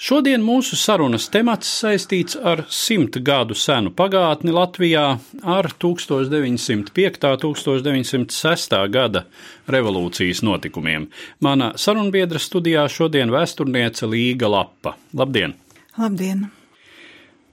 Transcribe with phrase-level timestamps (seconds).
[0.00, 5.04] Šodien mūsu sarunas temats saistīts ar simt gadu senu pagātni Latvijā,
[5.42, 7.26] ar 1905.
[7.44, 8.78] un 1906.
[8.88, 9.24] gada
[9.68, 11.10] revolūcijas notikumiem.
[11.40, 14.96] Mana sarunbiedra studijā šodien vēsturniece Līga Lapa.
[15.14, 15.54] Labdien!
[15.98, 16.48] Labdien!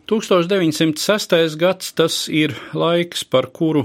[0.08, 1.58] 1906.
[1.60, 3.84] gads tas ir laiks, par kuru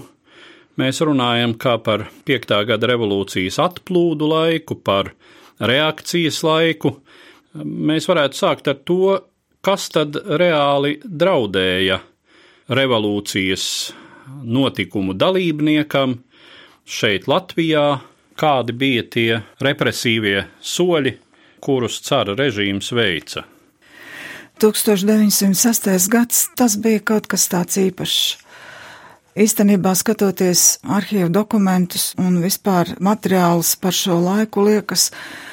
[0.78, 2.55] mēs runājam kā par 5.
[2.69, 5.11] gada revolūcijas atplūdu laiku, par
[5.59, 7.01] reakcijas laiku.
[7.61, 9.19] Mēs varētu sākt ar to,
[9.61, 11.98] kas tad reāli draudēja
[12.72, 13.67] revolūcijas
[14.42, 16.17] notikumu dalībniekam
[16.89, 18.00] šeit Latvijā,
[18.41, 21.17] kādi bija tie represīvie soļi,
[21.62, 23.44] kurus cara režīms veica.
[24.62, 26.09] 1906.
[26.09, 28.39] gads tas bija kaut kas tāds īpašs.
[29.33, 35.52] Īstenībā, skatoties arhīvu dokumentus un vispār materiālus par šo laiku, liekas, ka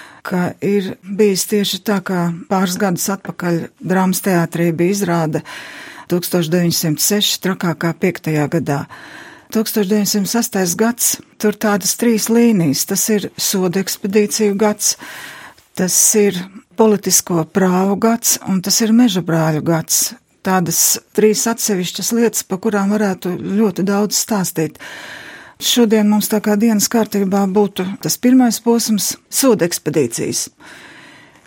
[0.62, 5.42] ir bijis tieši tā, kā pāris gadus atpakaļ drāmas teātrī bija izrāde
[6.12, 7.40] 1906.
[7.44, 8.30] trakākā 5.
[8.54, 8.84] gadā.
[9.54, 10.76] 1908.
[10.78, 12.86] gads, tur tādas trīs līnijas.
[12.86, 14.96] Tas ir soda ekspedīciju gads,
[15.74, 16.38] tas ir
[16.78, 20.14] politisko prāvu gads un tas ir meža brāļu gads.
[20.46, 24.78] Tādas trīs atsevišķas lietas, pa kurām varētu ļoti daudz stāstīt.
[25.60, 30.48] Šodien mums tā kā dienas kārtībā būtu tas pirmais posms- soda ekspedīcijas.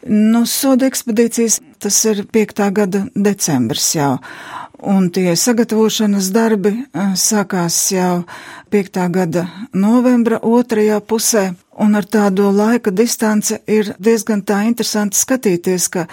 [0.04, 2.70] Nu, soda ekspedīcijas tas ir 5.
[2.70, 4.18] gada decembris jau,
[4.82, 8.24] un tie sagatavošanas darbi sākās jau
[8.70, 9.08] 5.
[9.08, 16.06] gada novembra otrajā pusē, un ar tādu laika distanci ir diezgan tā interesanti skatīties, ka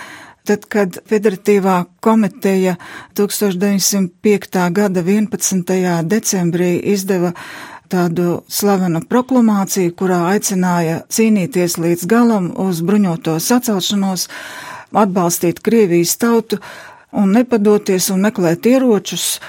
[0.45, 2.77] tad, kad Federatīvā komiteja
[3.13, 4.69] 1905.
[4.71, 6.03] gada 11.
[6.07, 7.33] decembrī izdeva
[7.89, 14.27] tādu slavenu proklamāciju, kurā aicināja cīnīties līdz galam uz bruņoto sacelšanos,
[14.93, 16.59] atbalstīt Krievijas tautu
[17.11, 19.39] un nepadoties un meklēt ieročus.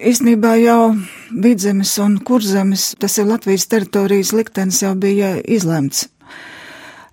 [0.00, 0.94] Īsnībā jau
[1.30, 6.06] vidzemes un kurzemes, tas ir Latvijas teritorijas liktenis, jau bija izlemts.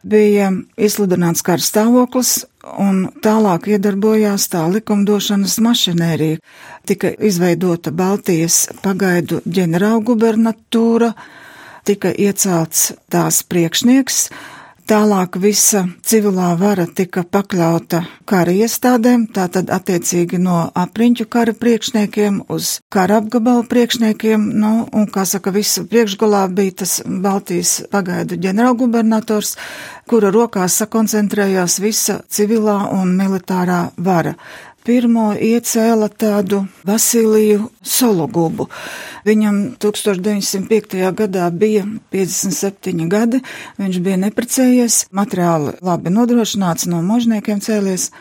[0.07, 2.45] Bija izsludināts kara stāvoklis,
[2.79, 6.39] un tālāk iedarbojās tā likumdošanas mašinērija.
[6.87, 11.11] Tika izveidota Baltijas pagaidu ģenerālgubernatūra,
[11.87, 14.29] tika iecelts tās priekšnieks,
[14.87, 22.77] Tālāk visa civilā vara tika pakļauta kara iestādēm, tātad attiecīgi no apriņķu kara priekšniekiem uz
[22.87, 29.57] kara apgabalu priekšniekiem, nu, un, kā saka, visu priekšgalā bija tas Baltijas pagaidu ģenerālgubernators,
[30.07, 34.37] kura rokās sakoncentrējās visa civilā un militārā vara
[34.87, 38.69] pirmo iecēla tādu Vasiliju Sologubu.
[39.27, 40.95] Viņam 1905.
[41.17, 41.83] gadā bija
[42.15, 43.41] 57 gadi,
[43.81, 48.11] viņš bija neprecējies, materiāli labi nodrošināts, no možniekiem cēlies.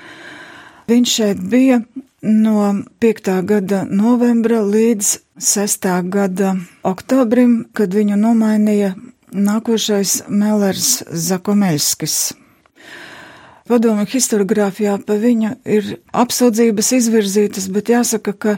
[0.91, 1.81] Viņš šeit bija
[2.23, 2.73] no
[3.03, 3.31] 5.
[3.47, 5.87] gada novembra līdz 6.
[6.11, 8.97] gada oktobrim, kad viņu nomainīja
[9.31, 12.46] nākošais Melers Zakomeļskis.
[13.67, 18.57] Padomu historiografijā pa viņu ir apsūdzības izvirzītas, bet jāsaka, ka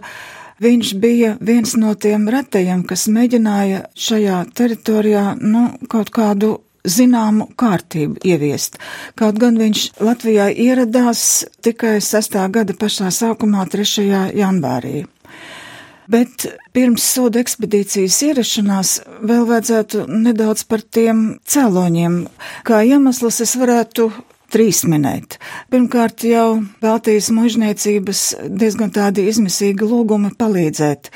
[0.61, 6.59] viņš bija viens no tiem retajiem, kas mēģināja šajā teritorijā, nu, kaut kādu
[6.89, 8.79] zināmu kārtību ieviest.
[9.19, 12.39] Kaut gan viņš Latvijā ieradās tikai 6.
[12.55, 14.09] gada pašā sākumā, 3.
[14.39, 15.07] janvārī.
[16.09, 18.93] Bet pirms soda ekspedīcijas ierašanās
[19.29, 22.23] vēl vajadzētu nedaudz par tiem cēloņiem.
[22.65, 24.09] Kā iemesls es varētu
[24.53, 25.37] trīs minēt.
[25.73, 31.11] Pirmkārt, jau Baltijas mužniecības diezgan tādi izmisīgi lūgumi palīdzēt,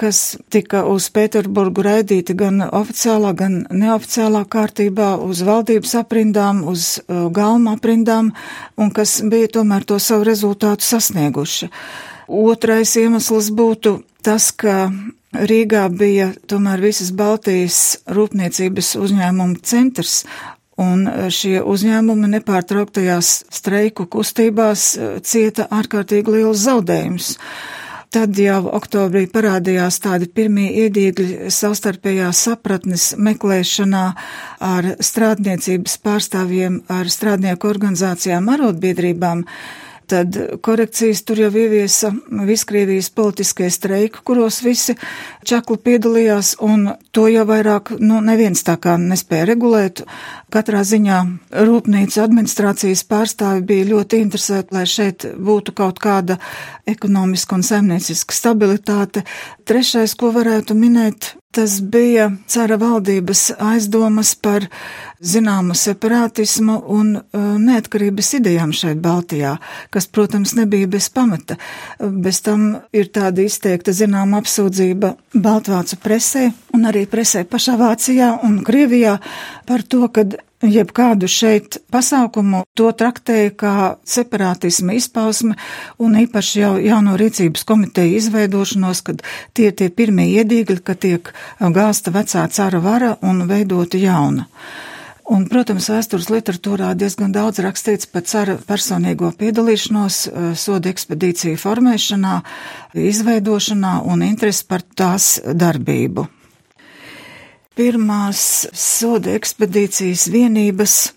[0.00, 0.22] kas
[0.52, 7.78] tika uz Pēterburgu raidīti gan oficiālā, gan neoficiālā kārtībā, uz valdības aprindām, uz uh, galma
[7.78, 8.32] aprindām,
[8.76, 11.70] un kas bija tomēr to savu rezultātu sasnieguši.
[12.28, 14.88] Otrais iemesls būtu tas, ka
[15.34, 20.20] Rīgā bija tomēr visas Baltijas rūpniecības uzņēmumu centrs,
[20.80, 24.88] Un šie uzņēmumi nepārtrauktajās streiku kustībās
[25.22, 27.34] cieta ārkārtīgi liels zaudējums.
[28.14, 34.02] Tad jau oktobrī parādījās tādi pirmie iedīgļi savstarpējā sapratnes meklēšanā
[34.62, 39.42] ar strādniecības pārstāvjiem, ar strādnieku organizācijām, arotbiedrībām.
[40.06, 42.10] Tad korekcijas tur jau ieviesa
[42.44, 44.96] Viskrievijas politiskie streiki, kuros visi
[45.46, 50.04] čakli piedalījās, un to jau vairāk, nu, neviens tā kā nespēja regulēt.
[50.52, 51.20] Katrā ziņā
[51.66, 56.36] rūpnīca administrācijas pārstāvi bija ļoti interesēti, lai šeit būtu kaut kāda
[56.86, 59.24] ekonomiska un saimnieciska stabilitāte.
[59.64, 64.64] Trešais, ko varētu minēt, Tas bija cara valdības aizdomas par
[65.22, 69.54] zināmu separātismu un uh, neatkarības idejām šeit Baltijā,
[69.94, 71.54] kas, protams, nebija bez pamata.
[72.00, 78.58] Bez tam ir tāda izteikta zināma apsūdzība Baltvācu presē un arī presē pašā Vācijā un
[78.66, 79.20] Krievijā
[79.68, 80.26] par to, ka
[80.70, 83.74] jebkādu šeit pasākumu to traktēja kā
[84.08, 85.58] separātisma izpausme
[85.98, 89.22] un īpaši jau jauno rīcības komiteju izveidošanos, kad
[89.52, 91.30] tie tie pirmie iedīgļi, ka tiek
[91.60, 94.48] gāsta vecā cara vara un veidota jauna.
[95.24, 102.34] Un, protams, vēstures literatūrā diezgan daudz rakstīts par cara personīgo piedalīšanos eh, soda ekspedīciju formēšanā,
[103.08, 106.28] izveidošanā un interesi par tās darbību.
[107.74, 111.10] Pirmās soda ekspedīcijas vienības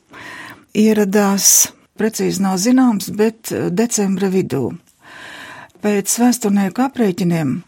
[0.74, 4.74] ieradās, precīzi nav zināms, bet eh, decembra vidū.
[5.86, 7.62] Pēc vēsturnieku aprēķiniem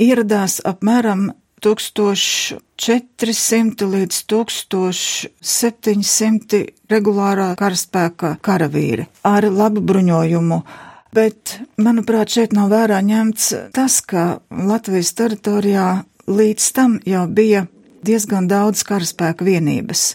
[0.00, 10.64] ieradās apmēram 1400 līdz 1700 regulārā karaspēka karavīri ar labu bruņojumu.
[11.12, 17.68] Bet, manuprāt, šeit nav vērā ņemts tas, ka Latvijas teritorijā līdz tam jau bija
[18.06, 20.12] diezgan daudz karaspēka vienības.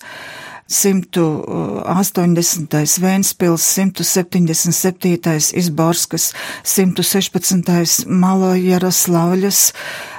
[0.68, 3.00] 180.
[3.00, 5.56] Vēnspils, 177.
[5.56, 6.34] Izborskas,
[6.68, 8.04] 116.
[8.12, 9.74] Malo Jaroslavļas,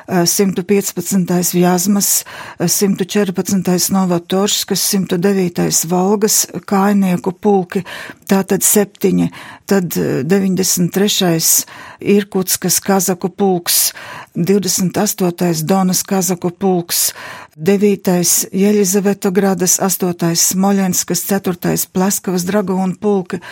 [0.09, 1.53] 115.
[1.61, 2.25] Jāzmas,
[2.65, 3.93] 114.
[3.93, 5.85] Novatorskas, 109.
[5.91, 7.85] Volgas kājnieku pulki,
[8.29, 9.29] tātad septiņi,
[9.69, 11.67] tad 93.
[12.01, 13.93] Irkutskas kazaku pulks,
[14.39, 15.65] 28.
[15.67, 17.09] Donas kazaku pulks,
[17.57, 18.13] 9.
[18.55, 20.31] Jeļizavetogrādas, 8.
[20.39, 21.75] Smoļenskas, 4.
[21.93, 23.43] Pleskavas dragūnu pulki,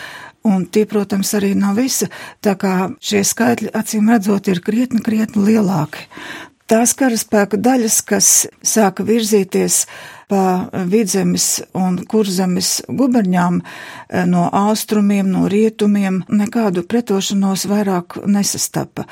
[0.47, 2.07] Un tie, protams, arī nav visi,
[2.39, 2.73] tā kā
[3.03, 6.05] šie skaitļi, acīm redzot, ir krietni, krietni lielāki.
[6.67, 8.29] Tās karaspēka daļas, kas
[8.63, 9.85] sāka virzīties
[10.27, 19.07] pa vidzemes un kurzemes guberņām eh, no austrumiem, no rietumiem, nekādu pretošanos vairāk nesastapa.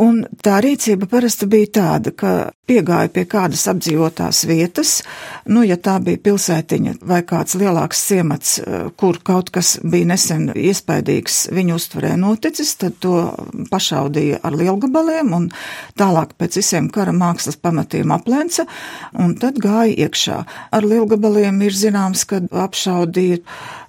[0.00, 2.30] Un tā rīcība parasti bija tāda, ka
[2.70, 5.00] piegāja pie kādas apdzīvotās vietas,
[5.50, 10.50] nu, ja tā bija pilsētiņa vai kāds lielāks ciemats, eh, kur kaut kas bija nesen
[10.54, 13.16] iespaidīgs viņu uztverē noticis, tad to
[13.72, 15.48] pašaudīja ar lielgabaliem un
[15.98, 18.66] tālāk pēc visiem kara mākslas pamatiem aplēca,
[19.18, 20.38] un tad gāja iekšā.
[20.70, 23.40] Ar lielgabaliem ir zināms, ka apšaudīja,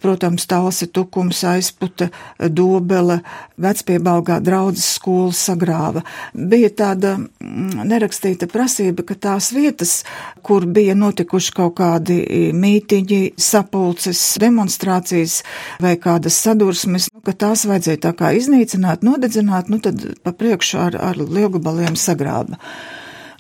[0.02, 3.20] protams, talsi, tukums, aizputa, dobele,
[3.62, 6.02] vecpiebalgā draudzes skolas sagrāva.
[6.34, 10.04] Bija tāda mm, nerakstīta prasība, ka tās vietas,
[10.42, 15.44] kur bija notikuši kaut kādi mītiņi, sapulces, demonstrācijas
[15.82, 20.80] vai kādas sadursmes, nu, ka tās vajadzēja tā kā iznīcināt, nodedzināt, nu tad pa priekšu
[20.80, 22.58] ar, ar lielgabaliem sagrāba.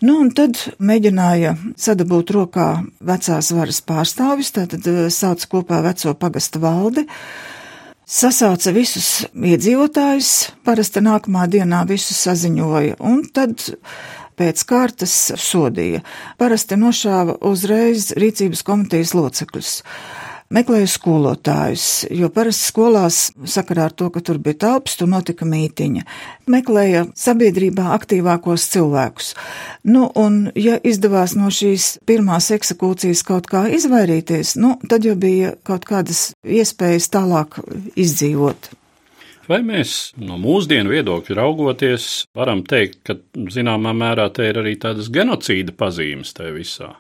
[0.02, 6.60] Nu, un tad mēģināja sadabūt rokā vecās varas pārstāvis, tātad eh, sauc kopā veco pagasta
[6.60, 7.06] valdi,
[8.10, 10.32] sasauca visus iedzīvotājus,
[10.66, 13.62] parasti nākamā dienā visus saziņoja, un tad
[14.42, 16.02] pēc kārtas sodīja.
[16.42, 19.78] Parasti nošāva uzreiz rīcības komitejas locekļus
[20.52, 26.04] meklēju skolotājus, jo parasti skolās sakarā ar to, ka tur bija telpas, tur notika mītiņa.
[26.52, 29.32] Meklēja sabiedrībā aktīvākos cilvēkus.
[29.88, 35.56] Nu, un ja izdevās no šīs pirmās eksekūcijas kaut kā izvairīties, nu, tad jau bija
[35.68, 37.62] kaut kādas iespējas tālāk
[37.96, 38.74] izdzīvot.
[39.52, 43.18] Vai mēs no mūsdienu viedokļa raugoties varam teikt, ka
[43.52, 46.94] zināmā mērā te ir arī tādas genocīda pazīmes tajā visā?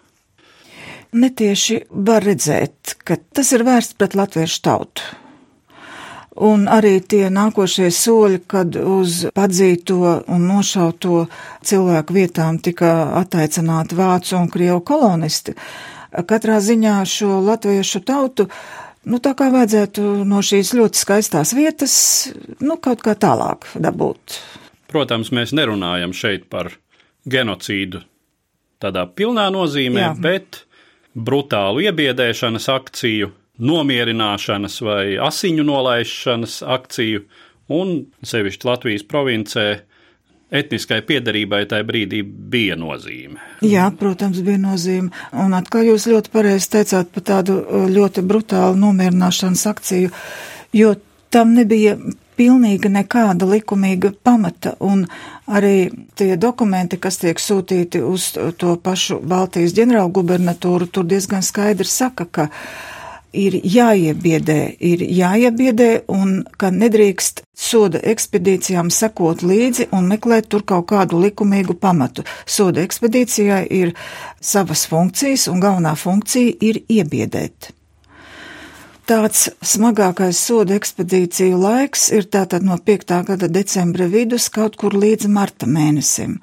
[1.11, 5.07] netieši var redzēt, ka tas ir vērsts pret latviešu tautu.
[6.47, 9.97] Un arī tie nākošie soļi, kad uz padzīto
[10.31, 11.25] un nošauto
[11.67, 15.57] cilvēku vietām tika attaicināti vācu un krievu kolonisti,
[16.31, 18.47] katrā ziņā šo latviešu tautu,
[19.09, 21.95] nu tā kā vajadzētu no šīs ļoti skaistās vietas,
[22.61, 24.39] nu kaut kā tālāk dabūt.
[24.91, 26.73] Protams, mēs nerunājam šeit par
[27.29, 28.03] genocīdu
[28.81, 30.15] tādā pilnā nozīmē, Jā.
[30.17, 30.63] bet
[31.13, 33.29] brutālu iebiedēšanas akciju,
[33.61, 37.23] nomierināšanas vai asiņu nolaišanas akciju,
[37.71, 37.93] un
[38.25, 39.65] sevišķi Latvijas provincē
[40.51, 43.39] etniskai piedarībai tajā brīdī bija nozīme.
[43.65, 45.11] Jā, protams, bija nozīme.
[45.31, 50.11] Un atkal jūs ļoti pareizi teicāt par tādu uh, ļoti brutālu nomierināšanas akciju,
[50.75, 50.95] jo
[51.31, 51.95] tam nebija
[52.41, 55.05] pilnīgi nekāda likumīga pamata, un
[55.47, 62.25] arī tie dokumenti, kas tiek sūtīti uz to pašu Baltijas ģenerālgubernatūru, tur diezgan skaidri saka,
[62.25, 62.47] ka
[63.33, 70.89] ir jāiebiedē, ir jāiebiedē un ka nedrīkst soda ekspedīcijām sekot līdzi un meklēt tur kaut
[70.91, 72.25] kādu likumīgu pamatu.
[72.45, 73.93] Soda ekspedīcijai ir
[74.41, 77.71] savas funkcijas un galvenā funkcija ir iebiedēt.
[79.09, 83.17] Tāds smagākais soda ekspedīciju laiks ir tātad no 5.
[83.27, 86.37] gada decembra vidus kaut kur līdz marta mēnesim.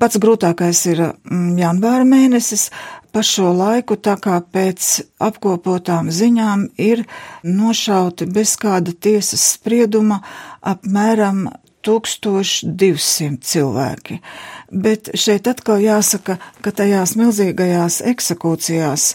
[0.00, 2.70] Pats grūtākais ir mm, janvāra mēnesis,
[3.12, 4.88] pa šo laiku, tā kā pēc
[5.22, 7.04] apkopotām ziņām ir
[7.44, 10.20] nošauti bez kāda tiesas sprieduma
[10.60, 11.48] apmēram
[11.86, 14.18] 1200 cilvēki.
[14.70, 19.14] Bet šeit atkal jāsaka, ka tajās milzīgajās eksekūcijās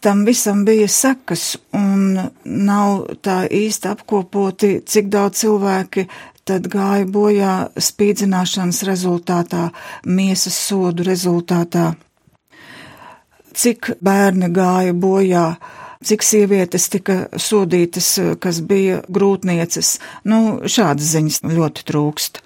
[0.00, 6.06] tam visam bija sekas un nav tā īsti apkopoti, cik daudz cilvēki
[6.48, 9.68] tad gāja bojā spīdzināšanas rezultātā,
[10.06, 11.92] miesas sodu rezultātā
[13.60, 15.46] cik bērni gāja bojā,
[16.04, 19.98] cik sievietes tika sodītas, kas bija grūtnieces.
[20.24, 22.44] Nu, šādas ziņas ļoti trūkst.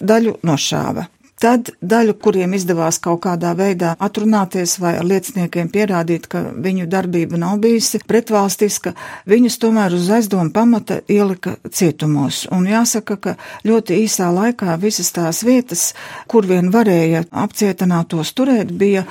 [0.00, 1.10] Daļu nošāva.
[1.40, 7.38] Tad daļu, kuriem izdevās kaut kādā veidā atrunāties vai ar lieciniekiem pierādīt, ka viņu darbība
[7.40, 8.92] nav bijusi pretvalstiska,
[9.32, 12.42] viņus tomēr uz aizdomu pamata ielika cietumos.
[12.52, 13.34] Un jāsaka, ka
[13.64, 15.94] ļoti īsā laikā visas tās vietas,
[16.28, 19.06] kur vien varēja apcietinātos turēt, bija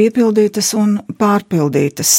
[0.00, 2.18] piepildītas un pārpildītas.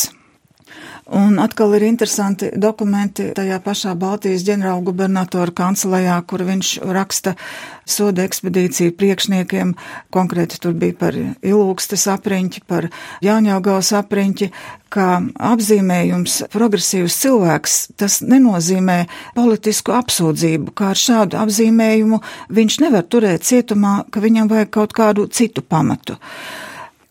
[1.11, 7.33] Un atkal ir interesanti dokumenti tajā pašā Baltijas ģenerāla gubernatora kancelējā, kur viņš raksta
[7.83, 9.73] soda ekspedīciju priekšniekiem,
[10.15, 12.88] konkrēti tur bija par ilūkstes apriņķi, par
[13.27, 14.50] Jāņaugaus apriņķi,
[14.93, 15.09] kā
[15.51, 19.01] apzīmējums progresīvs cilvēks, tas nenozīmē
[19.35, 22.23] politisku apsūdzību, kā ar šādu apzīmējumu
[22.55, 26.21] viņš nevar turēt cietumā, ka viņam vajag kaut kādu citu pamatu.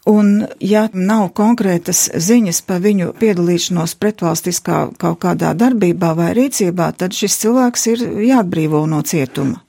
[0.09, 7.13] Un, ja nav konkrētas ziņas par viņu piedalīšanos pretvalstiskā kaut kādā darbībā vai rīcībā, tad
[7.13, 9.61] šis cilvēks ir jāatbrīvo no cietuma.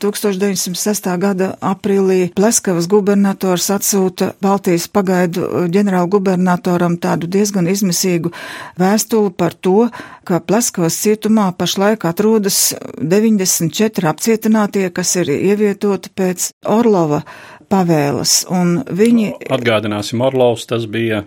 [0.00, 1.10] 1906.
[1.20, 8.32] gada aprīlī Pleskavas gubernators atsūta Baltijas pagaidu ģenerālgubernatoram tādu diezgan izmisīgu
[8.80, 9.90] vēstuli par to,
[10.24, 17.24] ka Pleskavas cietumā pašlaik atrodas 94 apcietinātie, kas ir ievietoti pēc Orlova
[17.70, 19.32] pavēles, un viņi.
[19.52, 21.24] Atgādināsim, Orlovs tas bija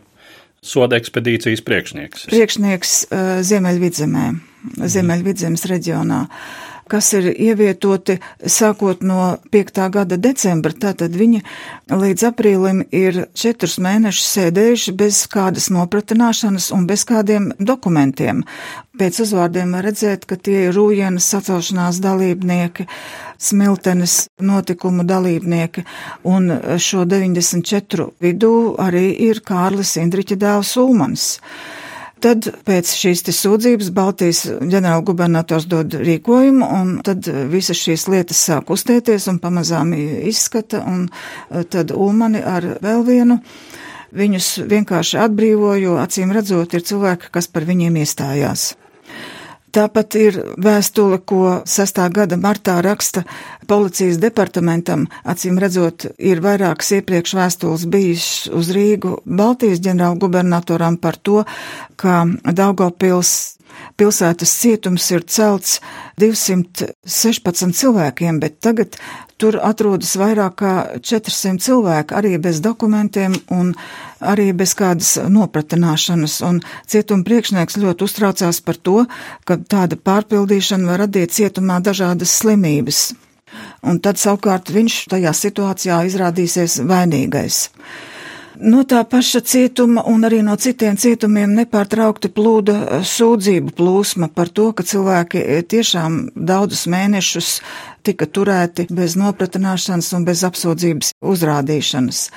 [0.63, 2.27] soda ekspedīcijas priekšnieks.
[2.31, 4.27] Priekšnieks uh, Ziemeļvidzemē,
[4.93, 6.21] Ziemeļvidzemes reģionā
[6.91, 9.81] kas ir ievietoti sākot no 5.
[9.93, 11.41] gada decembra, tātad viņi
[11.91, 18.43] līdz aprīlim ir četrus mēnešus sēdējuši bez kādas nopratināšanas un bez kādiem dokumentiem.
[18.99, 22.85] Pēc uzvārdiem var redzēt, ka tie ir rūjienas sacelšanās dalībnieki,
[23.41, 25.85] smiltenes notikumu dalībnieki,
[26.29, 31.31] un šo 94 vidū arī ir Kārlis Indriķa dēls Ulmans.
[32.23, 39.27] Tad pēc šīs sūdzības Baltijas ģenerālgubernators dod rīkojumu, un tad visas šīs lietas sāk uztēties
[39.27, 41.09] un pamazām izskata, un
[41.73, 43.41] tad Ulmani ar vēl vienu
[44.15, 48.71] viņus vienkārši atbrīvo, jo acīm redzot ir cilvēki, kas par viņiem iestājās.
[49.73, 51.99] Tāpat ir vēstule, ko 6.
[52.13, 53.23] gada martā raksta
[53.65, 55.07] policijas departamentam.
[55.25, 61.41] Acīm redzot, ir vairākas iepriekš vēstules bijušas uz Rīgu Baltijas ģenerāla gubernatoram par to,
[61.97, 63.33] ka Daugavpils
[63.97, 65.79] pilsētas cietums ir celts
[66.21, 68.99] 216 cilvēkiem, bet tagad
[69.41, 73.73] tur atrodas vairāk kā 400 cilvēki, arī bez dokumentiem un
[74.31, 76.39] arī bez kādas nopratināšanas.
[76.47, 79.03] Un cietuma priekšnieks ļoti uztraucās par to,
[79.47, 83.11] ka tāda pārpildīšana var radīt cietumā dažādas slimības.
[83.85, 87.67] Un tad savukārt viņš tajā situācijā izrādīsies vainīgais.
[88.63, 94.67] No tā paša cietuma un arī no citiem cietumiem nepārtraukti plūda sūdzību plūsma par to,
[94.77, 95.41] ka cilvēki
[95.73, 97.49] tiešām daudzus mēnešus
[98.05, 102.27] tika turēti bez nopratināšanas un bez apsūdzības uzrādīšanas.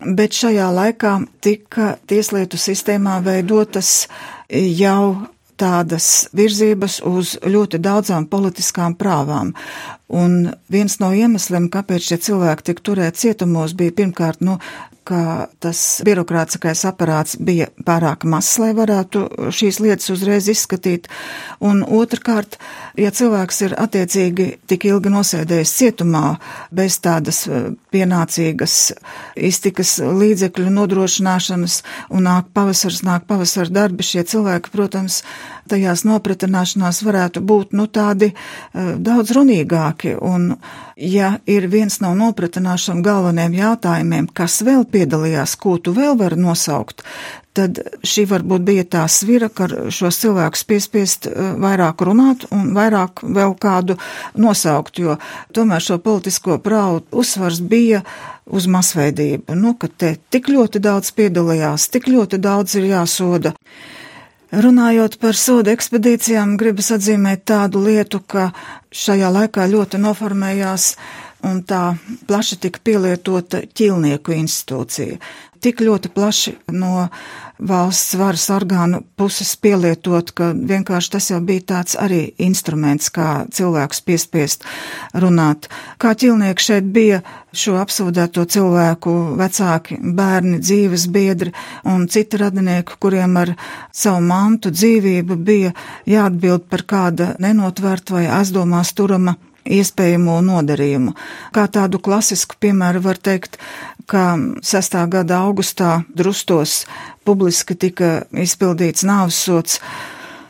[0.00, 4.06] Bet šajā laikā tika tieslietu sistēmā veidotas
[4.52, 9.54] jau tādas virzības uz ļoti daudzām politiskām prāvām.
[10.12, 14.58] Un viens no iemesliem, kāpēc šie cilvēki tika turēti cietumos, bija pirmkārt, nu,
[15.06, 19.22] ka tas birokrātiskais aparāts bija pārāk mazs, lai varētu
[19.54, 21.06] šīs lietas uzreiz izskatīt.
[21.62, 22.58] Un otrkārt,
[22.98, 26.24] ja cilvēks ir attiecīgi tik ilgi nosēdējis cietumā
[26.74, 28.76] bez tādas eh, pienācīgas
[29.36, 35.22] iztikas līdzekļu nodrošināšanas un nāk pavasars, nāk pavasara darbi, šie cilvēki, protams,
[35.68, 40.16] tajās nopratināšanās varētu būt, nu, tādi uh, daudz runīgāki.
[40.20, 40.52] Un,
[40.96, 47.04] ja ir viens no nopratināšanu galvenajiem jautājumiem, kas vēl piedalījās, ko tu vēl vari nosaukt,
[47.56, 53.24] tad šī varbūt bija tā svira, ka šos cilvēkus piespiest uh, vairāk runāt un vairāk
[53.24, 53.98] vēl kādu
[54.36, 55.18] nosaukt, jo
[55.56, 58.02] tomēr šo politisko prāvu uzsvars bija
[58.46, 63.56] uz masveidību, nu, ka te tik ļoti daudz piedalījās, tik ļoti daudz ir jāsoda.
[64.54, 68.52] Runājot par soda ekspedīcijām, gribas atzīmēt tādu lietu, ka
[68.94, 70.92] šajā laikā ļoti noformējās
[71.46, 71.96] un tā
[72.28, 75.18] plaši tika pielietota ķilnieku institūcija.
[75.62, 77.08] Tik ļoti plaši no
[77.56, 84.02] valsts varas orgānu puses pielietot, ka vienkārši tas jau bija tāds arī instruments, kā cilvēks
[84.04, 84.66] piespiest
[85.16, 85.70] runāt.
[86.02, 87.22] Kā ķilnieki šeit bija
[87.56, 91.54] šo apsūdēto cilvēku vecāki, bērni, dzīves biedri
[91.88, 93.56] un citi radinieki, kuriem ar
[93.92, 95.72] savu mantu dzīvību bija
[96.06, 101.14] jāatbild par kāda nenotvērta vai aizdomās turama iespējamo nodarījumu.
[101.54, 103.58] Kā tādu klasisku piemēru var teikt,
[104.06, 104.98] ka 6.
[105.10, 106.84] gada augustā drustos
[107.26, 109.80] publiski tika izpildīts nāvsots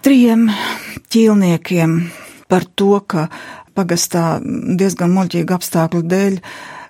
[0.05, 0.51] trijiem
[1.13, 1.97] ķīlniekiem
[2.51, 3.29] par to, ka
[3.77, 6.37] pagastā diezgan muļķīga apstākļu dēļ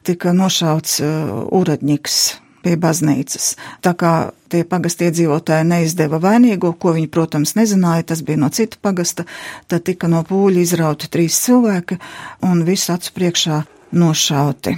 [0.06, 2.18] tika nošauts uh, uradņiks
[2.66, 3.54] pie baznīcas.
[3.82, 4.12] Tā kā
[4.50, 9.26] tie pagasta iedzīvotāji neizdeva vainīgo, ko viņi, protams, nezināja, tas bija no cita pagasta,
[9.70, 12.00] tad tika no pūļa izrauti trīs cilvēki
[12.46, 13.62] un visu acu priekšā
[13.96, 14.76] nošauti.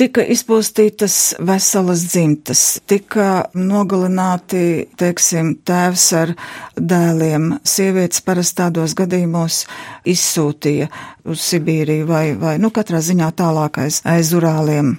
[0.00, 1.14] Tika izpostītas
[1.44, 6.32] veselas dzimtas, tika nogalināti, teiksim, tēvs ar
[6.92, 7.50] dēliem.
[7.68, 9.66] Sievietes parasti tādos gadījumos
[10.08, 10.88] izsūtīja
[11.28, 14.94] uz Sibīriju vai, vai, nu, katrā ziņā tālākais aiz urāliem.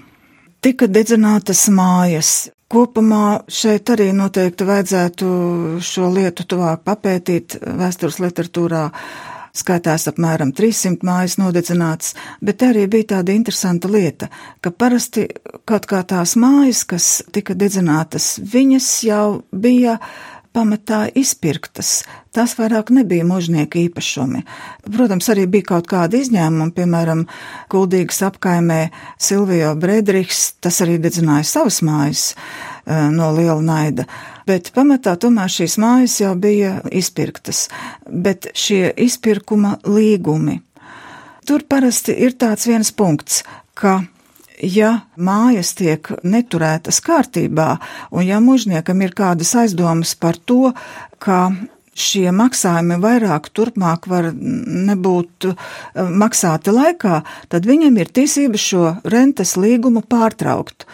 [0.61, 5.31] Tika dedzinātas mājas, Kopumā šeit arī noteikti vajadzētu
[5.83, 8.85] šo lietu tuvāk papētīt vēstures literatūrā
[9.57, 14.29] skaitās apmēram 300 mājas nodedzināts, bet arī bija tāda interesanta lieta,
[14.61, 15.27] ka parasti
[15.69, 19.97] kaut kā tās mājas, kas tika dedzinātas, viņas jau bija
[20.55, 22.01] pamatā izpirktas.
[22.35, 24.43] Tas vairāk nebija mužnieka īpašumi.
[24.87, 27.25] Protams, arī bija kaut kādi izņēmumi, piemēram,
[27.71, 28.81] Kuldīgas apkaimē
[29.19, 34.07] Silvio Bredriks, tas arī dedzināja savas mājas eh, no liela naida
[34.51, 37.67] bet pamatā tomēr šīs mājas jau bija izpirktas,
[38.07, 40.59] bet šie izpirkuma līgumi.
[41.47, 43.41] Tur parasti ir tāds viens punkts,
[43.73, 44.01] ka
[44.61, 47.75] ja mājas tiek neturētas kārtībā,
[48.13, 50.73] un ja mužniekam ir kādas aizdomas par to,
[51.19, 51.51] ka
[51.97, 55.55] šie maksājumi vairāk turpmāk var nebūt eh,
[55.95, 57.21] maksāti laikā,
[57.51, 60.87] tad viņam ir tiesības šo rentes līgumu pārtraukt.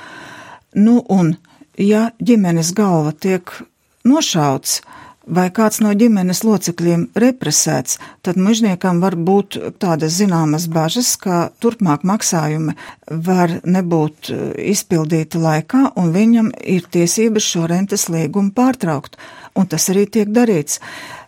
[0.77, 1.35] Nu, un
[1.77, 3.51] ja ģimenes galva tiek
[4.07, 4.81] nošauts,
[5.27, 12.05] vai kāds no ģimenes locekļiem represēts, tad mužniekam var būt tādas zināmas bažas, ka turpmāk
[12.07, 12.75] maksājumi
[13.27, 14.39] var nebūt e,
[14.71, 19.19] izpildīti laikā, un viņam ir tiesības šo rentes līgumu pārtraukt,
[19.55, 20.81] un tas arī tiek darīts.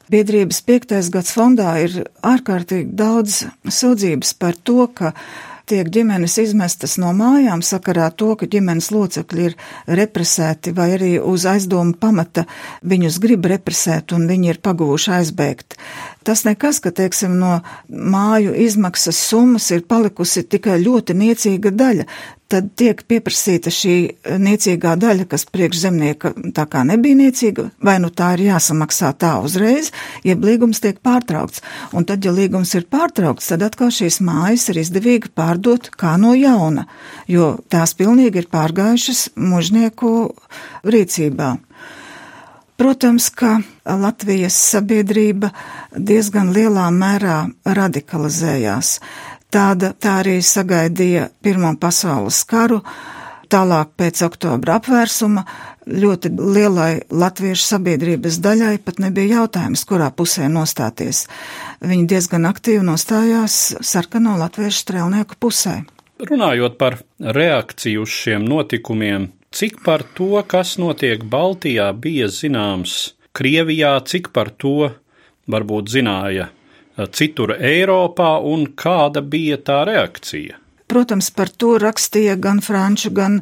[0.09, 5.13] Biedrības piektais gads fondā ir ārkārtīgi daudz sūdzības par to, ka
[5.69, 9.57] tiek ģimenes izmestas no mājām sakarā to, ka ģimenes locekļi ir
[9.99, 12.45] represēti vai arī uz aizdomu pamata
[12.89, 15.77] viņus grib represēt un viņi ir pagūši aizbēgt.
[16.23, 22.05] Tas nekas, ka, teiksim, no māju izmaksas summas ir palikusi tikai ļoti niecīga daļa.
[22.49, 23.93] Tad tiek pieprasīta šī
[24.41, 29.35] niecīgā daļa, kas priekš zemnieka tā kā nebija niecīga, vai nu tā ir jāsamaksā tā
[29.45, 29.91] uzreiz,
[30.25, 31.61] jeb līgums tiek pārtraukts.
[31.93, 36.33] Un tad, ja līgums ir pārtraukts, tad atkal šīs mājas ir izdevīgi pārdot kā no
[36.33, 36.87] jauna,
[37.29, 40.13] jo tās pilnīgi ir pārgājušas mužnieku
[40.89, 41.53] rīcībā.
[42.79, 45.49] Protams, ka Latvijas sabiedrība
[45.91, 48.93] diezgan lielā mērā radikalizējās.
[49.51, 52.77] Tāda tā arī sagaidīja Pirmo pasaules karu,
[53.51, 55.43] tālāk pēc oktobra apvērsuma
[55.89, 61.25] ļoti lielai latviešu sabiedrības daļai pat nebija jautājums, kurā pusē nostāties.
[61.83, 65.81] Viņi diezgan aktīvi nostājās sarkano latviešu strēlnieku pusē.
[66.29, 73.95] Runājot par reakciju uz šiem notikumiem, Cik par to, kas notiek Baltijā, bija zināms Krievijā,
[74.05, 74.91] cik par to
[75.49, 76.51] varbūt zināja
[77.15, 80.59] citur Eiropā un kāda bija tā reakcija?
[80.89, 83.35] Protams, par to rakstīja gan franču, gan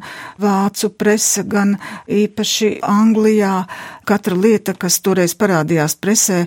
[0.44, 1.78] vācu presa, gan
[2.12, 3.54] īpaši Anglijā.
[4.08, 6.42] Katra lieta, kas toreiz parādījās presē,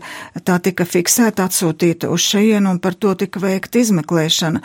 [0.44, 4.60] tā tika fiksēta, atsūtīta uz šejienu un par to tika veikta izmeklēšana.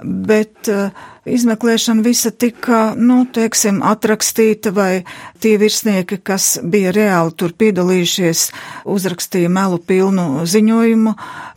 [0.00, 5.04] Bet uh, izmeklēšana visa tika, nu, teiksim, atrakstīta, vai
[5.40, 8.46] tie virsnieki, kas bija reāli tur piedalījušies,
[8.90, 11.14] uzrakstīja melu pilnu ziņojumu.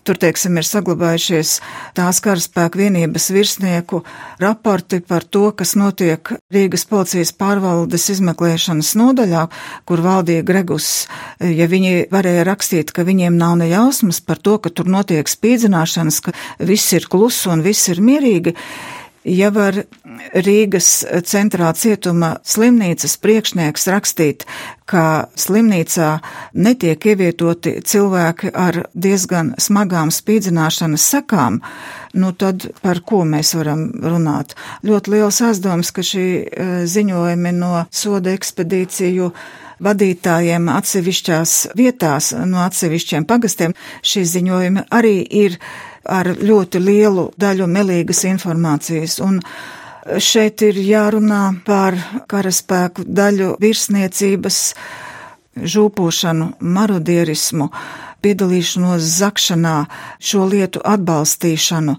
[0.07, 1.57] Tur, teiksim, ir saglabājušies
[1.97, 4.05] tās karaspēku vienības virsnieku
[4.39, 9.41] raporti par to, kas notiek Rīgas policijas pārvaldes izmeklēšanas nodaļā,
[9.83, 10.91] kur valdīja Gregus,
[11.43, 16.21] ja viņi varēja rakstīt, ka viņiem nav ne jausmas par to, ka tur notiek spīdzināšanas,
[16.23, 16.31] ka
[16.63, 18.55] viss ir klusu un viss ir mierīgi
[19.27, 19.83] ja var
[20.33, 20.89] Rīgas
[21.27, 24.45] centrā cietuma slimnīcas priekšnieks rakstīt,
[24.87, 26.09] ka slimnīcā
[26.55, 31.59] netiek ievietoti cilvēki ar diezgan smagām spīdzināšanas sakām,
[32.15, 34.55] nu tad par ko mēs varam runāt?
[34.87, 39.31] Ļoti liels aizdoms, ka šī e, ziņojumi no soda ekspedīciju
[39.83, 45.59] vadītājiem atsevišķās vietās, no atsevišķiem pagastiem, šie ziņojumi arī ir
[46.07, 49.19] ar ļoti lielu daļu melīgas informācijas.
[49.23, 49.41] Un
[50.23, 51.97] šeit ir jārunā par
[52.31, 54.59] karaspēku daļu virsniecības
[55.57, 57.69] žūpošanu, marodierismu,
[58.21, 59.77] piedalīšanos zakšanā,
[60.19, 61.97] šo lietu atbalstīšanu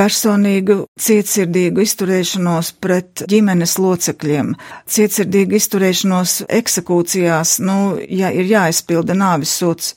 [0.00, 4.54] personīgu cietsirdīgu izturēšanos pret ģimenes locekļiem,
[4.88, 9.94] cietsirdīgu izturēšanos eksekūcijās, nu, ja ir jāizpilda nāvis sots,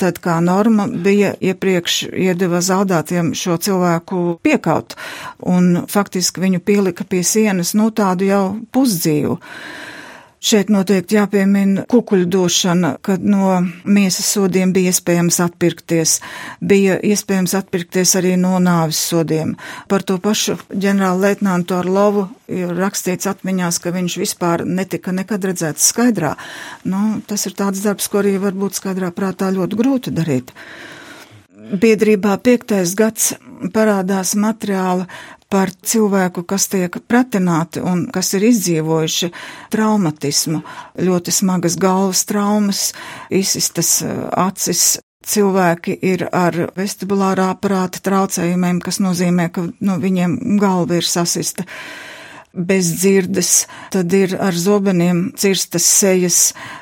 [0.00, 4.96] tad kā norma bija iepriekš iedeva zaudātiem šo cilvēku piekaut,
[5.46, 9.38] un faktiski viņu pielika pie sienas, nu, tādu jau pusdzīvu.
[10.36, 13.56] Šeit noteikti jāpiemina kukuļu došana, kad no
[13.88, 16.18] miesas sodiem bija iespējams atpirkties.
[16.60, 19.54] Bija iespējams atpirkties arī no nāvis sodiem.
[19.88, 25.88] Par to pašu ģenerālu leitnantu Arlovu ir rakstīts atmiņās, ka viņš vispār netika nekad redzēts
[25.92, 26.34] skaidrā.
[26.84, 30.52] Nu, tas ir tāds darbs, ko arī varbūt skaidrā prātā ļoti grūti darīt.
[31.66, 33.32] Biedrībā piektais gads
[33.74, 35.06] parādās materiāli
[35.50, 39.30] par cilvēku, kas tiek pratināti un kas ir izdzīvojuši
[39.74, 40.60] traumatismu,
[41.08, 42.84] ļoti smagas galvas traumas,
[43.30, 44.14] izsistas eh,
[44.46, 44.86] acis.
[45.26, 51.66] Cilvēki ir ar vestibulārā aparāta traucējumiem, kas nozīmē, ka nu, viņiem galva ir sasista
[52.52, 56.38] bez dzirdes, tad ir ar zobeniem cirstas sejas,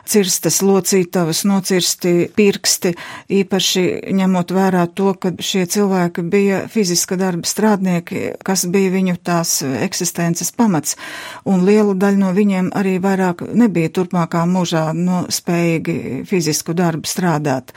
[0.06, 2.94] cirstas locītavas, nocirsti pirksti,
[3.40, 9.56] īpaši ņemot vērā to, ka šie cilvēki bija fiziska darba strādnieki, kas bija viņu tās
[9.64, 10.98] eksistences pamats,
[11.44, 17.74] un liela daļa no viņiem arī vairāk nebija turpmākā mūžā no spējīgi fizisku darbu strādāt.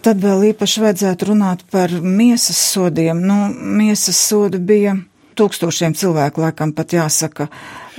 [0.00, 3.20] Tad vēl īpaši vajadzētu runāt par miesas sodiem.
[3.20, 4.94] Nu, miesas soda bija
[5.40, 7.48] tūkstošiem cilvēku, laikam pat jāsaka.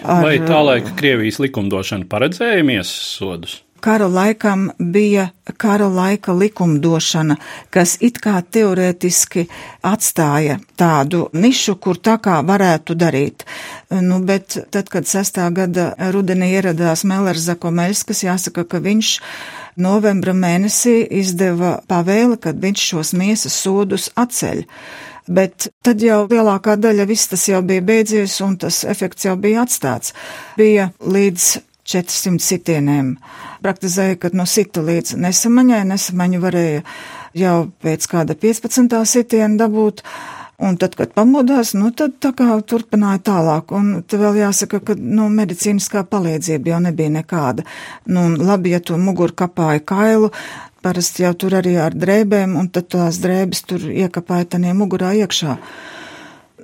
[0.01, 3.59] Ar, Vai tā laika Krievijas likumdošana paredzēja miesas sodus?
[3.81, 7.35] Kara laikam bija kara laika likumdošana,
[7.73, 9.47] kas it kā teorētiski
[9.81, 13.45] atstāja tādu nišu, kur tā kā varētu darīt.
[13.89, 19.15] Nu, bet tad, kad sestā gada rudenī ieradās Melers Zakomeļs, kas jāsaka, ka viņš
[19.81, 24.65] novembra mēnesī izdeva pavēli, kad viņš šos miesas sodus atceļ
[25.31, 29.65] bet tad jau lielākā daļa viss tas jau bija beidzies un tas efekts jau bija
[29.65, 30.15] atstāts.
[30.57, 31.51] Bija līdz
[31.91, 33.15] 400 sitieniem.
[33.63, 36.83] Praktizēja, kad no sita līdz nesamaņai, nesamaņu varēja
[37.37, 39.01] jau pēc kāda 15.
[39.09, 40.05] sitiena dabūt.
[40.61, 43.71] Un tad, kad pamodās, nu tad tā kā turpināja tālāk.
[43.73, 47.65] Un te vēl jāsaka, ka, nu, medicīniskā palīdzība jau nebija nekāda.
[48.05, 50.29] Nu, labi, ja to muguru kapāja kailu,
[50.81, 55.59] Parasti jau tur arī ar drēbēm, un tad tās drēbes tur iekapāja taniem mugurā iekšā.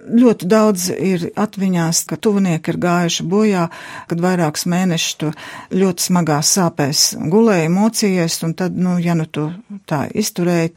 [0.07, 3.65] Ļoti daudz ir atmiņās, ka tuvinieki ir gājuši bojā,
[4.07, 5.31] kad vairākus mēnešus tu
[5.75, 9.49] ļoti smagās sāpēs gulēji, mocījies, un tad, nu, ja nu tu
[9.89, 10.73] tā izturēji,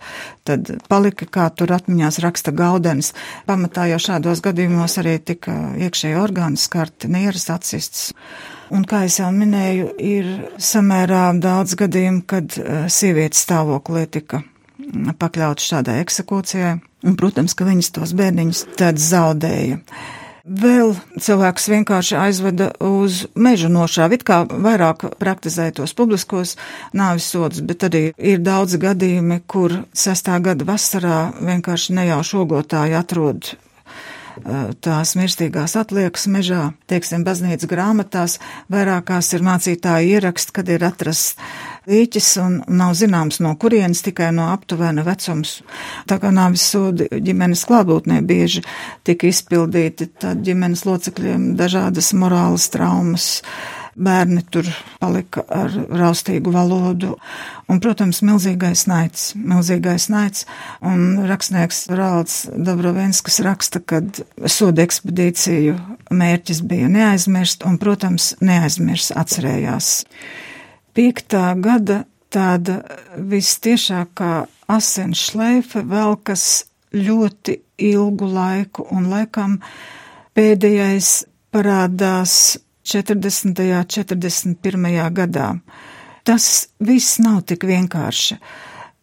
[0.48, 3.12] tad palika, kā tur atmiņās raksta gaudenis.
[3.46, 8.10] Pamatā jau šādos gadījumos arī tika iekšēji orgāni skarti, nieras atsists.
[8.70, 10.30] Un, kā jau minēju, ir
[10.62, 14.44] samērā daudz gadījumu, kad eh, sievietes stāvoklī tika
[15.20, 19.81] pakļauts šādai eksekūcijai, un, protams, ka viņas tos bērniņus tad zaudēja.
[20.50, 26.57] Vēl cilvēks vienkārši aizveda uz mežu nošāvi, it kā vairāk praktizētos publiskos
[26.96, 33.53] nāvis sodus, bet arī ir daudz gadījumi, kur sestā gada vasarā vienkārši nejauši ogotāji atrod
[34.85, 38.38] tās mirstīgās atliekas mežā, teiksim, baznīcas grāmatās,
[38.72, 41.37] vairākās ir mācītāji ieraksti, kad ir atrasts
[41.90, 45.59] īķis un nav zināms no kurienes, tikai no aptuvena vecums.
[46.11, 48.64] Tā kā nāvis sodi ģimenes klātbūtnē bieži
[49.07, 53.31] tika izpildīti, tad ģimenes locekļiem dažādas morālas traumas
[54.00, 54.68] bērni tur
[55.00, 57.14] palika ar raustīgu valodu.
[57.70, 60.46] Un, protams, milzīgais naids, milzīgais naids.
[60.87, 64.03] Un rakstnieks Rāls Dobrovenskis raksta, ka
[64.50, 65.76] soda ekspedīciju
[66.11, 69.92] mērķis bija neaizmirst, un, protams, neaizmirst atcerējās.
[70.94, 72.81] Piektā gada tāda
[73.14, 74.33] vistiešākā
[74.70, 76.46] asins šleife velkas
[76.94, 77.57] ļoti
[77.90, 79.59] ilgu laiku, un laikam
[80.35, 81.12] pēdējais
[81.55, 82.35] parādās
[82.90, 83.62] 40.
[83.79, 84.90] un 41.
[85.14, 85.48] gadā.
[86.26, 88.38] Tas viss nav tik vienkārši.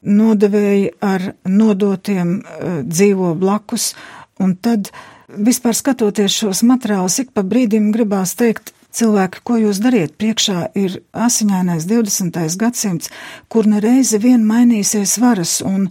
[0.08, 3.93] Nodevēji ar nodotiem uh, dzīvo blakus,
[4.39, 4.91] un tad
[5.28, 10.99] vispār skatoties šos materiālus, ik pa brīdim gribās teikt, cilvēki, ko jūs dariet, priekšā ir
[11.13, 12.39] asiņainais 20.
[12.60, 13.12] gadsimts,
[13.51, 15.89] kur nereizi vien mainīsies varas, un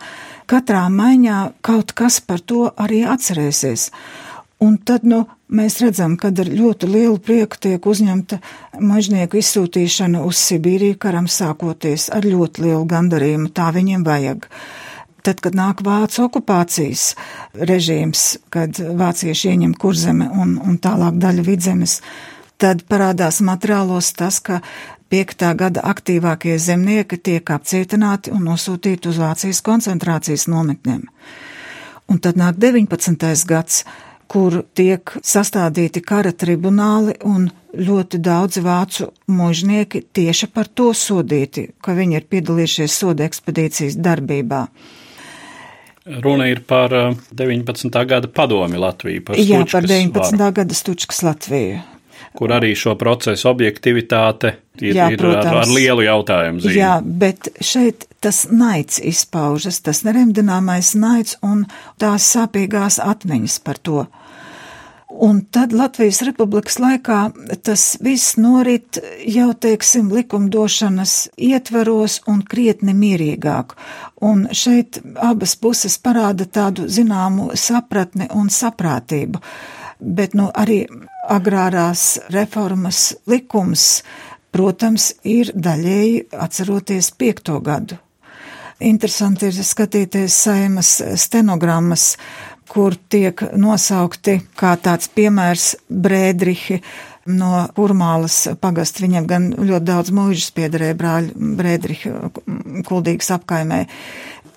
[0.51, 3.91] katrā maiņā kaut kas par to arī atcerēsies.
[4.65, 8.39] Un tad, nu, mēs redzam, kad ar ļoti lielu prieku tiek uzņemta
[8.81, 14.49] mažnieku izsūtīšana uz Sibīriju karam sākoties ar ļoti lielu gandarījumu, tā viņiem vajag.
[15.27, 17.11] Tad, kad nāk vācu okupācijas
[17.69, 21.99] režīms, kad vācieši ieņem kurzeme un, un tālāk daļa vidzemes,
[22.59, 24.61] tad parādās materiālos tas, ka
[25.13, 31.07] piektā gada aktīvākie zemnieki tiek apcietināti un nosūtīti uz Vācijas koncentrācijas nometnēm.
[32.11, 33.47] Un tad nāk 19.
[33.47, 33.85] gads,
[34.31, 41.95] kur tiek sastādīti kara tribunāli un ļoti daudzi vācu mužnieki tieši par to sodīti, ka
[41.95, 44.67] viņi ir piedalījušies soda ekspedīcijas darbībā.
[46.23, 46.93] Runa ir par
[47.35, 47.91] 19.
[47.91, 49.25] Eh, gada padomi Latviju.
[49.27, 50.39] Par Jā, par 19.
[50.39, 50.53] Varu.
[50.55, 51.83] gada Stučkas Latviju
[52.37, 56.77] kur arī šo procesu objektivitāte ir, Jā, ir ar, ar lielu jautājumu zīmi.
[56.79, 61.65] Jā, bet šeit tas naids izpaužas, tas neremdināmais naids un
[62.03, 64.07] tās sāpīgās atmiņas par to.
[65.21, 67.19] Un tad Latvijas republikas laikā
[67.65, 73.73] tas viss norit jau, teiksim, likumdošanas ietvaros un krietni mierīgāk.
[74.27, 79.41] Un šeit abas puses parāda tādu zināmu sapratni un saprātību.
[80.01, 80.85] Bet, nu, arī
[81.33, 84.03] agrārās reformas likums,
[84.53, 87.97] protams, ir daļēji atceroties piekto gadu.
[88.85, 92.17] Interesanti ir skatīties saimas stenogrammas,
[92.69, 96.83] kur tiek nosaukti kā tāds piemērs brēdrihi
[97.27, 99.01] no Kurmālas pagast.
[99.03, 102.13] Viņam gan ļoti daudz mūžas piederēja brāļu brēdrihi
[102.87, 103.85] kuldīgas apkaimē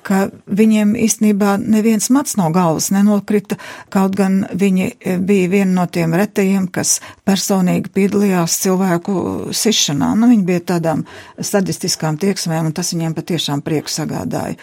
[0.06, 3.58] ka viņiem īstenībā neviens mats no galvas nenokrita,
[3.94, 9.16] kaut gan viņi e, bija viena no tiem retajiem, kas personīgi piedalījās cilvēku
[9.56, 10.14] sišanā.
[10.20, 11.06] Nu, viņi bija tādām
[11.38, 14.58] statistiskām tieksmēm, un tas viņiem patiešām prieku sagādāja.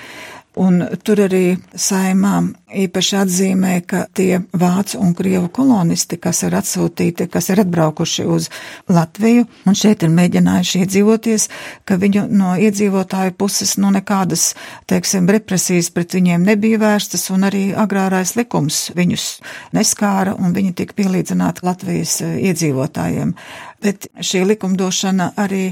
[0.57, 2.39] Un tur arī saimā
[2.81, 8.49] īpaši atzīmē, ka tie vācu un krievu kolonisti, kas ir atsūtīti, kas ir atbraukuši uz
[8.89, 11.47] Latviju un šeit ir mēģinājuši iedzīvoties,
[11.85, 14.55] ka viņu no iedzīvotāju puses nu nekādas,
[14.89, 19.29] teiksim, represijas pret viņiem nebija vērstas un arī agrārais likums viņus
[19.77, 23.37] neskāra un viņi tika pielīdzināti Latvijas iedzīvotājiem.
[23.85, 25.67] Bet šī likumdošana arī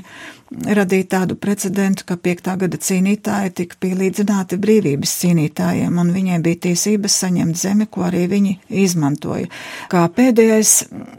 [0.77, 7.19] radīja tādu precedentu, ka piektā gada cīnītāji tika pielīdzināti brīvības cīnītājiem, un viņiem bija tiesības
[7.25, 9.51] saņemt zemi, ko arī viņi izmantoja.
[9.93, 10.75] Kā pēdējais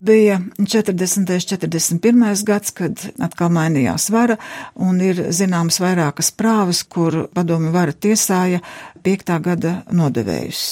[0.06, 1.36] bija 40.
[1.56, 2.26] 41.
[2.48, 4.40] gads, kad atkal mainījās vara,
[4.76, 8.64] un ir zināms vairākas prāvas, kur padomi vara tiesāja
[9.06, 10.66] piektā gada nodevējus.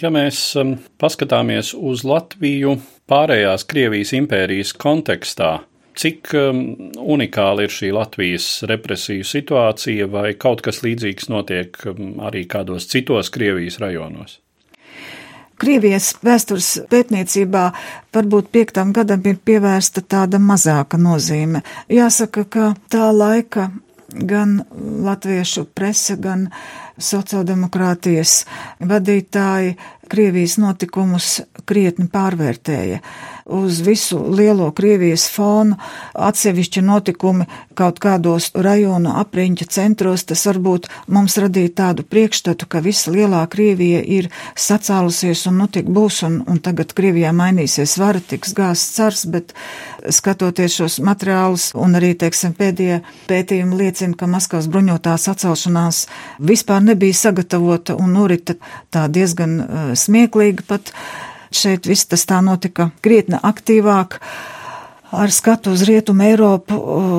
[0.00, 2.78] Ja mēs um, paskatāmies uz Latviju
[3.10, 5.58] pārējās Krievijas impērijas kontekstā,
[5.98, 6.60] Cik um,
[7.02, 13.32] unikāla ir šī Latvijas represiju situācija, vai kaut kas līdzīgs notiek um, arī kādos citos
[13.34, 14.38] Krievijas rajonos?
[15.60, 17.66] Krievijas vēstures pētniecībā
[18.14, 21.60] varbūt piektam gadam ir pievērsta tāda mazāka nozīme.
[21.92, 23.68] Jāsaka, ka tā laika
[24.08, 24.62] gan
[25.04, 26.48] latviešu prese, gan
[27.00, 28.44] sociāldemokrātijas
[28.80, 29.76] vadītāji
[30.10, 33.00] Krievijas notikumus krietni pārvērtēja.
[33.50, 35.74] Uz visu lielo Krievijas fonu
[36.14, 37.46] atsevišķi notikumi
[37.78, 44.02] kaut kādos rajona apriņķa centros, tas varbūt mums radīja tādu priekšstatu, ka visa lielā Krievija
[44.04, 49.24] ir sacālusies un nu tik būs, un, un tagad Krievijā mainīsies vara, tiks gāsts cars,
[49.30, 49.54] bet
[50.08, 56.04] skatoties šos materiālus un arī, teiksim, pēdējie pētījumi liecina, ka Maskavas bruņotā sacelšanās
[56.38, 58.56] vispār nebija sagatavota un norita
[58.94, 60.94] tā diezgan uh, smieklīgi pat.
[61.50, 64.20] Šeit viss tas tā notika krietni aktīvāk.
[65.10, 66.76] ar skatu uz Rietumu Eiropu,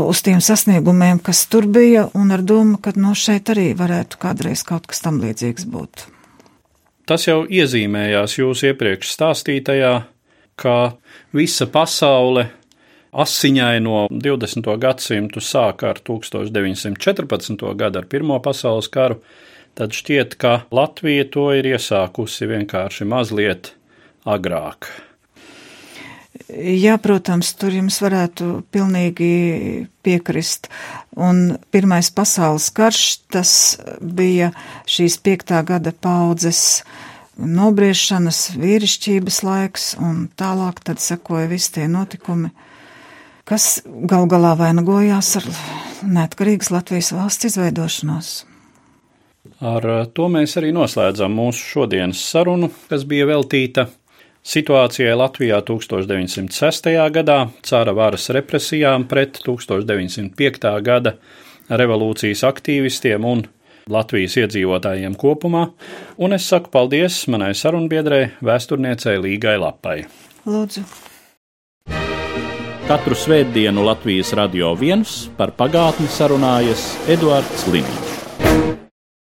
[0.07, 4.63] uz tiem sasniegumiem, kas tur bija, un ar domu, ka no šeit arī varētu kādreiz
[4.63, 6.05] kaut kas tam līdzīgs būt.
[7.05, 9.93] Tas jau iezīmējās jūsu iepriekš stāstītajā,
[10.55, 10.75] ka
[11.35, 12.47] visa pasaule
[13.11, 14.69] asiņaino 20.
[14.79, 17.65] gadsimtu sāk ar 1914.
[17.75, 19.19] gadu ar Pirmo pasaules karu,
[19.77, 23.73] tad šķiet, ka Latvija to ir iesākusi vienkārši mazliet
[24.27, 24.91] agrāk.
[26.51, 30.67] Jā, protams, tur jums varētu pilnīgi piekrist.
[31.15, 33.53] Un Pirmais pasaules karš, tas
[34.01, 34.51] bija
[34.89, 36.81] šīs piektā gada paudzes
[37.39, 42.51] nobriešanas, vīrišķības laiks, un tālāk tad sekoja visi tie notikumi,
[43.47, 45.51] kas gal galā vainagojās ar
[46.03, 48.50] neatkarīgas Latvijas valsts izveidošanos.
[49.62, 49.86] Ar
[50.17, 53.86] to mēs arī noslēdzam mūsu šodienas sarunu, kas bija veltīta
[54.41, 56.89] situācijai Latvijā 1906.
[57.13, 60.69] gadā, cara varas represijām pret 1905.
[60.82, 61.13] gada
[61.69, 63.45] revolūcijas aktīvistiem un
[63.91, 65.67] Latvijas iedzīvotājiem kopumā,
[66.17, 70.02] un es saku paldies manai sarunbiedrei, vēsturniecei Līgai Lapai.
[70.50, 70.86] Lūdzu!
[72.89, 78.11] Katru svētdienu Latvijas radio viens par pagātni sarunājas Eduards Līniņš.